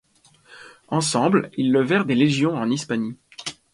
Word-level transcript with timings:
Ensemble 0.87 1.51
ils 1.57 1.71
levèrent 1.71 2.05
des 2.05 2.15
légions 2.15 2.55
en 2.55 2.71
Hispanie. 2.71 3.19